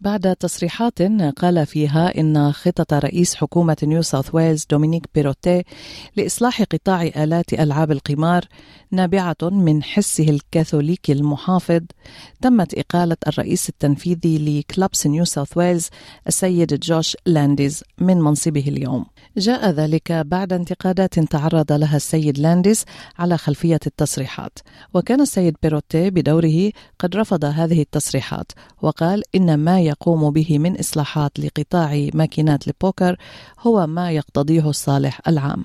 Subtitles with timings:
[0.00, 1.02] بعد تصريحات
[1.36, 5.64] قال فيها إن خطط رئيس حكومة نيو ساوث ويلز دومينيك بيروتي
[6.16, 8.44] لإصلاح قطاع آلات ألعاب القمار
[8.90, 11.80] نابعة من حسه الكاثوليكي المحافظ.
[12.42, 15.88] تمت إقالة الرئيس التنفيذي ل Clubs نيو ساوث ويلز
[16.26, 19.06] السيد جوش لانديز من منصبه اليوم.
[19.36, 22.84] جاء ذلك بعد انتقادات تعرض لها السيد لانديز
[23.18, 24.58] على خلفية التصريحات.
[24.94, 31.32] وكان السيد بيروتي بدوره قد رفض هذه التصريحات وقال إن ما يقوم به من إصلاحات
[31.40, 33.16] لقطاع ماكينات البوكر
[33.66, 35.64] هو ما يقتضيه الصالح العام.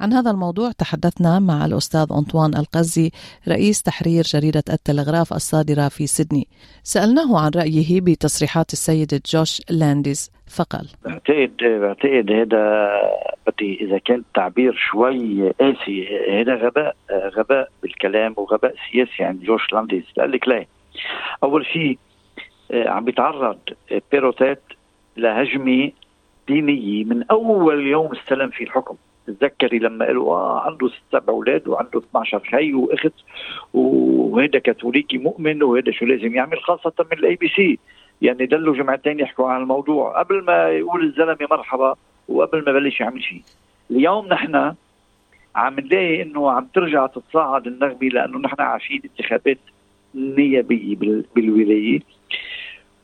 [0.00, 3.10] عن هذا الموضوع تحدثنا مع الأستاذ أنطوان القزي
[3.48, 6.48] رئيس تحرير جريدة التلغراف الصادرة في سيدني.
[6.82, 12.88] سألناه عن رأيه بتصريحات السيد جوش لانديز فقال بعتقد بعتقد هذا
[13.46, 16.06] بدي إذا كان تعبير شوي قاسي
[16.40, 16.96] هذا غباء
[17.36, 20.04] غباء بالكلام وغباء سياسي عند جوش لانديز.
[20.18, 20.68] لك ليه
[21.42, 21.98] أول شيء
[22.72, 23.58] عم بيتعرض
[24.12, 24.62] بيروتات
[25.16, 25.90] لهجمة
[26.48, 28.96] دينية من أول يوم استلم في الحكم.
[29.26, 33.12] تتذكري لما قالوا آه عنده ست سبع أولاد وعنده 12 خي وأخت
[33.74, 37.78] وهذا كاثوليكي مؤمن وهذا شو لازم يعمل خاصة من ال ABC
[38.22, 40.18] يعني دلوا جمعتين يحكوا عن الموضوع.
[40.18, 41.94] قبل ما يقول الزلمة مرحبا
[42.28, 43.42] وقبل ما بلش يعمل شيء.
[43.90, 44.74] اليوم نحن
[45.56, 49.58] عم نلاقي إنه عم ترجع تتصاعد النغمة لأنه نحن عايشين انتخابات
[50.14, 50.96] نيابية
[51.36, 52.00] بالولاية.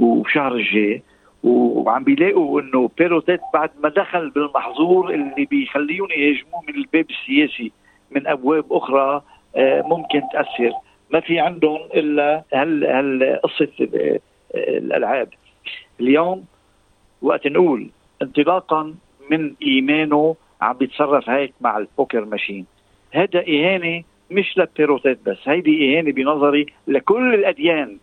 [0.00, 1.02] وشهر الجاي
[1.42, 7.72] وعم بيلاقوا إنه بيروتيت بعد ما دخل بالمحظور اللي بيخليهم يهاجموه من الباب السياسي
[8.10, 9.22] من أبواب أخرى
[9.56, 10.72] آه، ممكن تأثر.
[11.10, 13.68] ما في عندهم إلا هل هل قصة
[14.54, 15.28] الألعاب.
[16.00, 16.44] اليوم
[17.22, 17.90] وقت نقول
[18.22, 18.94] انطلاقا
[19.30, 22.66] من إيمانه عم بيتصرف هيك مع البوكر ماشين.
[23.12, 27.98] هذا إهانة مش للبيروتات بس هيدي إهانة بنظري لكل الأديان.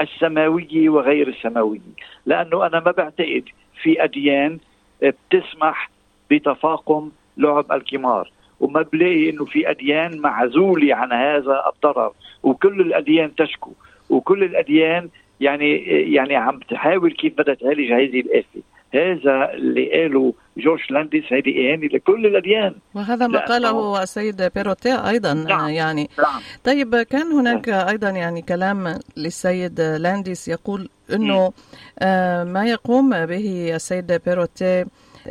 [0.00, 1.80] السماويه وغير السماويه
[2.26, 3.44] لأنه أنا ما بعتقد
[3.82, 4.58] في أديان
[5.02, 5.90] بتسمح
[6.30, 12.12] بتفاقم لعب القمار وما بلاقي إنه في أديان معزولة عن هذا الضرر.
[12.42, 13.72] وكل الأديان تشكو.
[14.10, 15.08] وكل الأديان
[15.40, 15.76] يعني
[16.14, 18.60] يعني عم تحاول كيف بدها تعالج هذه الآفة.
[18.96, 25.34] هذا اللي قاله جورج لانديس هذه إهانة لكل الأديان وهذا ما قاله السيد بيروتي أيضا
[25.34, 25.68] نعم.
[25.68, 26.40] يعني نعم.
[26.64, 31.52] طيب كان هناك أيضا يعني كلام للسيد لانديس يقول أنه
[31.98, 34.84] آه، ما يقوم به السيد بيروتي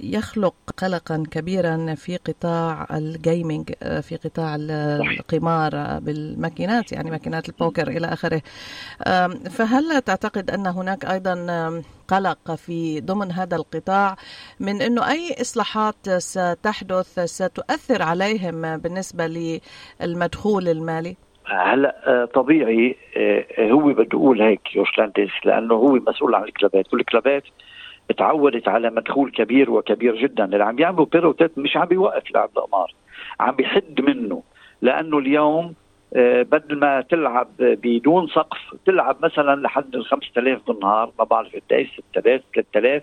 [0.00, 8.42] يخلق قلقا كبيرا في قطاع الجيمنج في قطاع القمار بالماكينات يعني ماكينات البوكر إلى آخره
[9.50, 11.36] فهل تعتقد أن هناك أيضا
[12.08, 14.16] قلق في ضمن هذا القطاع
[14.60, 19.26] من إنه أي إصلاحات ستحدث ستؤثر عليهم بالنسبة
[20.00, 21.16] للمدخول المالي؟
[21.46, 22.96] هلا طبيعي
[23.60, 27.42] هو بده يقول هيك يوشلانديس لأنه هو مسؤول عن الكلابات والكلابات
[28.16, 30.44] تعودت على مدخول كبير وكبير جدا.
[30.44, 32.94] اللي عم بيعملوا بيروتات مش عم بيوقف لعب القمار
[33.40, 34.42] عم بيحد منه.
[34.82, 35.74] لأنه اليوم
[36.14, 42.00] آه، بدل ما تلعب بدون سقف تلعب مثلا لحد ال 5000 بالنهار ما بعرف قديش
[42.12, 43.02] 6000 3000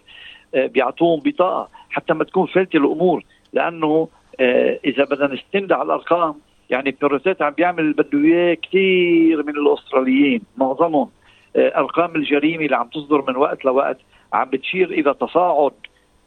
[0.54, 3.24] بيعطوهم بطاقة حتى ما تكون فلتة الأمور.
[3.54, 4.08] لأنه
[4.40, 6.36] آه، إذا بدنا نستند على الأرقام
[6.70, 11.10] يعني بيروتات عم بيعمل بده إياه كثير من الأستراليين معظمهم.
[11.56, 13.98] آه، أرقام الجريمة اللي عم تصدر من وقت لوقت
[14.34, 15.74] عم بتشير إلى تصاعد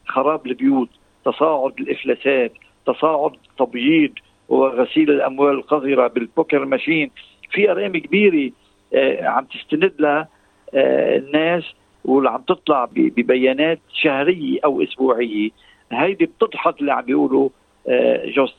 [0.05, 0.89] خراب البيوت
[1.25, 2.51] تصاعد الإفلاسات
[2.85, 4.11] تصاعد تبييض
[4.49, 7.11] وغسيل الأموال القذرة بالبوكر ماشين.
[7.51, 8.51] في أرقام كبيرة
[8.93, 10.27] آه، عم تستند لها
[10.73, 11.63] آه، الناس
[12.05, 15.49] واللي عم تطلع ببيانات شهرية أو أسبوعية.
[15.91, 17.49] هيدي بتضحك اللي عم بيقولوا
[17.89, 18.55] آه، جوس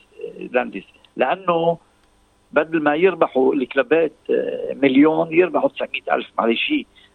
[0.53, 0.85] لانديس
[1.17, 1.79] لأنه
[2.53, 4.13] بدل ما يربحوا الكلابات
[4.83, 6.27] مليون يربحوا 900 ألف.
[6.39, 6.73] معلش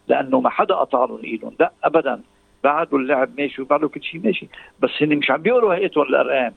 [0.08, 1.52] لأنه ما حدا قطع لهم إيدهم.
[1.60, 2.20] لا ابدا.
[2.64, 4.48] بعده اللعب ماشي وبعده كل شيء ماشي.
[4.80, 6.52] بس هن مش عم بيقولوا هيئتهم الارقام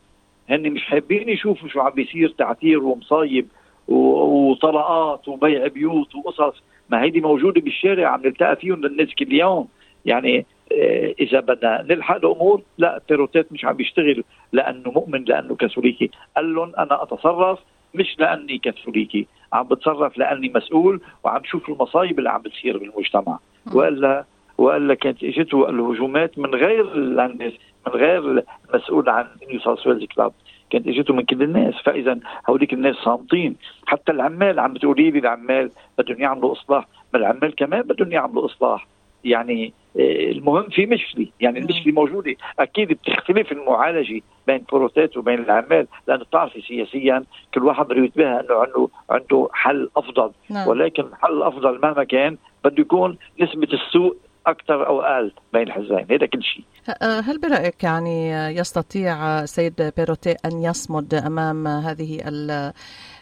[0.50, 3.48] هن مش حابين يشوفوا شو عم بيصير تعتير ومصايب
[3.88, 6.64] وطلقات وبيع بيوت وقصص.
[6.90, 9.68] ما هيدي موجودة بالشارع عم نلتقى فيهم للناس كل يوم.
[10.06, 16.12] يعني آه، إذا بدنا نلحق الأمور لا بيروتات مش عم بيشتغل لأنه مؤمن لأنه كاثوليكي.
[16.36, 17.60] قال لهم أنا أتصرف
[17.94, 19.28] مش لأني كاثوليكي.
[19.54, 23.40] عم بتصرف لأني مسؤول وعم بشوف المصايب اللي عم بتصير بالمجتمع.
[23.74, 24.26] والا
[24.58, 27.54] وإلا كانت اجته الهجومات من غير الناس
[27.88, 30.32] من غير المسؤول عن نيو ساوث ويلز كلاب
[30.70, 31.76] كانت إجته من كل الناس.
[31.86, 33.56] فإذا هوليك الناس صامتين.
[33.86, 36.88] حتى العمال عم بتقولي لي العمال بدهم يعملوا إصلاح.
[37.14, 38.88] ما العمال كمان بدهم يعملوا إصلاح.
[39.24, 41.28] يعني آه، المهم في مشكلة.
[41.40, 42.36] يعني المشكلة موجودة.
[42.60, 44.22] أكيد بتختلف المعالجة.
[44.48, 47.24] بين بروتات وبين العمال لأنه بتعرفي سياسيا
[47.54, 50.68] كل واحد بده ينتبه إنه عنده عنده حل أفضل نعم.
[50.68, 54.16] ولكن الحل الافضل مهما كان بده يكون نسبة السوء
[54.48, 56.64] أكثر أو أقل بين الحزبين هذا كل شيء.
[57.02, 62.22] هل برأيك يعني يستطيع سيد بيروتي أن يصمد أمام هذه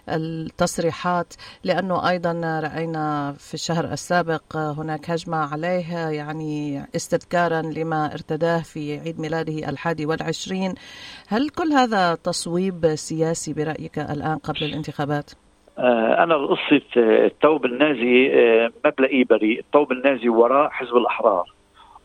[0.09, 1.33] التصريحات؟
[1.63, 9.19] لأنه أيضا رأينا في الشهر السابق هناك هجمة عليه يعني استذكارا لما ارتداه في عيد
[9.19, 10.73] ميلاده الحادي والعشرين.
[11.27, 15.31] هل كل هذا تصويب سياسي برأيك الآن قبل الانتخابات؟
[15.77, 19.59] آه، أنا قصة الثوب النازي آه، ما بلاقيه بريء.
[19.59, 21.53] الثوب النازي وراء حزب الأحرار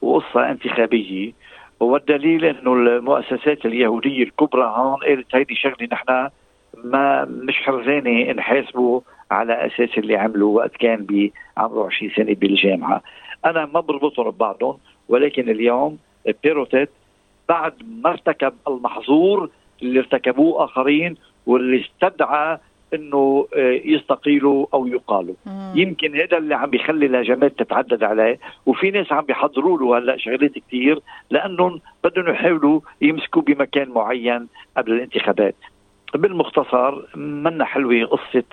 [0.02, 1.32] وقصة انتخابية.
[1.81, 6.28] والدليل إنه المؤسسات اليهودية الكبرى هون قالت هيدي شغلة نحن
[6.84, 11.06] ما مش حرزانة نحاسبه على أساس اللي عمله وقت كان
[11.56, 13.02] بعمره 20 سنة بالجامعة.
[13.44, 14.78] أنا ما بربطهم ببعضهم
[15.08, 15.99] ولكن اليوم
[16.43, 16.90] بيروتيت
[17.49, 17.72] بعد
[18.02, 19.50] ما ارتكب المحظور
[19.82, 22.58] اللي ارتكبوه آخرين واللي استدعى
[22.94, 25.34] إنه آه، يستقيلوا أو يقالوا.
[25.46, 25.72] مم.
[25.75, 28.38] يمكن هذا اللي عم بيخلي الهجمات تتعدد عليه.
[28.66, 31.00] وفي ناس عم بيحضروا له هلأ شغلات كثير
[31.31, 35.54] لأنهم بدهم يحاولوا يمسكوا بمكان معين قبل الانتخابات.
[36.14, 38.44] بالمختصر منا حلوة قصة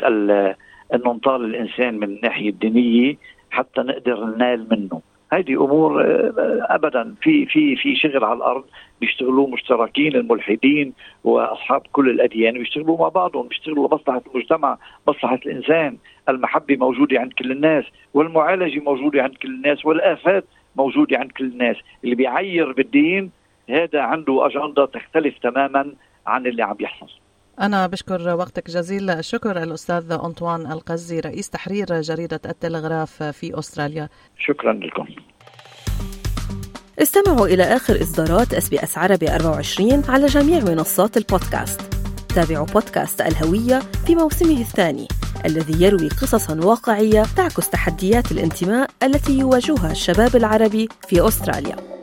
[0.94, 3.16] انه نطال الإنسان من الناحية الدينية
[3.52, 5.02] حتى نقدر ننال منه.
[5.34, 7.16] هذه أمور آه، ابدا.
[7.22, 8.64] في في في شغل على الأرض
[9.02, 10.94] بيشتغلوا مشتركين الملحدين
[11.24, 14.78] وأصحاب كل الأديان بيشتغلوا مع بعضهم بيشتغلوا لمصلحة المجتمع
[15.08, 15.98] مصلحة الإنسان.
[16.30, 17.84] المحبة موجودة عند كل الناس
[18.14, 20.46] والمعالجة موجودة عند كل الناس والآفات
[20.76, 21.76] موجودة عند كل الناس.
[22.04, 23.32] اللي بيعير بالدين
[23.70, 25.94] هذا عنده أجندة تختلف تماما
[26.28, 27.27] عن اللي عم يحصل.
[27.62, 29.10] أنا بشكر وقتك جزيل.
[29.10, 34.10] الشكر الأستاذ أنطوان القزي رئيس تحرير جريدة التلغراف في أستراليا.
[34.40, 35.06] شكرا لكم.
[37.02, 41.82] استمعوا إلى آخر إصدارات SBS عربي 24 على جميع منصات البودكاست.
[42.36, 45.08] تابعوا بودكاست الهوية في موسمه الثاني
[45.46, 51.97] الذي يروي قصصا واقعية تعكس تحديات الانتماء التي يواجهها الشباب العربي في أستراليا.